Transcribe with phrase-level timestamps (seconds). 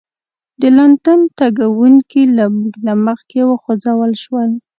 [0.61, 4.51] د لندن تګونکي له موږ نه مخکې وخوځول شول.